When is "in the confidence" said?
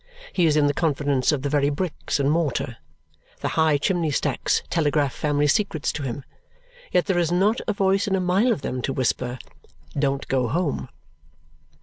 0.57-1.31